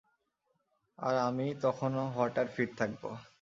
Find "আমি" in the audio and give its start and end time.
1.19-1.47